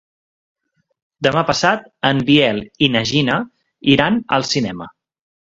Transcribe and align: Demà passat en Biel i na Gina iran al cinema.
Demà 1.27 1.43
passat 1.49 1.85
en 2.11 2.23
Biel 2.31 2.63
i 2.87 2.91
na 2.97 3.05
Gina 3.13 3.39
iran 3.97 4.21
al 4.39 4.49
cinema. 4.57 4.93